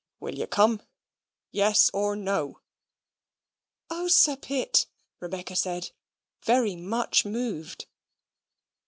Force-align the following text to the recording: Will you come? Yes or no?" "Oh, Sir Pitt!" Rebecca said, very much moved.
Will 0.19 0.33
you 0.33 0.47
come? 0.47 0.81
Yes 1.51 1.91
or 1.93 2.15
no?" 2.15 2.61
"Oh, 3.91 4.07
Sir 4.07 4.35
Pitt!" 4.35 4.87
Rebecca 5.19 5.55
said, 5.55 5.91
very 6.43 6.75
much 6.75 7.23
moved. 7.23 7.85